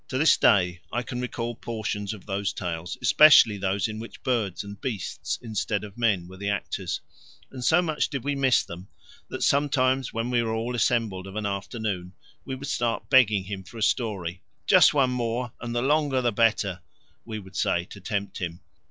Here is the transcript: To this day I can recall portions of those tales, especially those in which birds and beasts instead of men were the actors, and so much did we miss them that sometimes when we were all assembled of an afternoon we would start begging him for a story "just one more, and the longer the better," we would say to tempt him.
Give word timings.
To 0.07 0.17
this 0.17 0.35
day 0.35 0.81
I 0.91 1.03
can 1.03 1.21
recall 1.21 1.53
portions 1.53 2.11
of 2.11 2.25
those 2.25 2.53
tales, 2.53 2.97
especially 3.03 3.59
those 3.59 3.87
in 3.87 3.99
which 3.99 4.23
birds 4.23 4.63
and 4.63 4.81
beasts 4.81 5.37
instead 5.43 5.83
of 5.83 5.95
men 5.95 6.27
were 6.27 6.37
the 6.37 6.49
actors, 6.49 7.01
and 7.51 7.63
so 7.63 7.83
much 7.83 8.09
did 8.09 8.23
we 8.23 8.33
miss 8.33 8.63
them 8.63 8.87
that 9.29 9.43
sometimes 9.43 10.11
when 10.11 10.31
we 10.31 10.41
were 10.41 10.55
all 10.55 10.75
assembled 10.75 11.27
of 11.27 11.35
an 11.35 11.45
afternoon 11.45 12.13
we 12.43 12.55
would 12.55 12.67
start 12.67 13.11
begging 13.11 13.43
him 13.43 13.63
for 13.63 13.77
a 13.77 13.83
story 13.83 14.41
"just 14.65 14.91
one 14.91 15.11
more, 15.11 15.53
and 15.61 15.75
the 15.75 15.83
longer 15.83 16.19
the 16.19 16.31
better," 16.31 16.81
we 17.23 17.37
would 17.37 17.55
say 17.55 17.85
to 17.85 18.01
tempt 18.01 18.39
him. 18.39 18.61